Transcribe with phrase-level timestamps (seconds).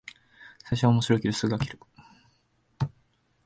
[0.65, 1.79] 最初は面白いけどすぐ飽きる